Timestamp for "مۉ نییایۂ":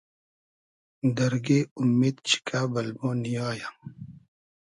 2.99-3.67